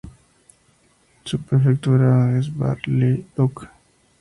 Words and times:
Su 1.25 1.37
prefectura 1.43 2.35
es 2.39 2.57
Bar-le-Duc. 2.57 3.69